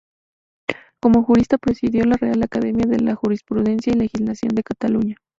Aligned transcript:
Como 0.99 1.21
jurista 1.21 1.59
presidió 1.59 2.05
la 2.05 2.17
Real 2.17 2.41
Academia 2.41 2.85
de 2.87 3.13
Jurisprudencia 3.13 3.93
y 3.93 3.99
Legislación 3.99 4.55
de 4.55 4.63
Cataluña. 4.63 5.17